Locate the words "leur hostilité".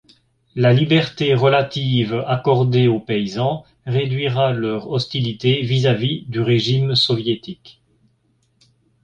4.51-5.61